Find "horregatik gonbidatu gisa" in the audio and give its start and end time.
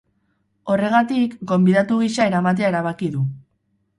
0.75-2.27